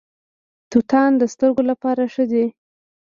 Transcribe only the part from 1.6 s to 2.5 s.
لپاره ښه دي.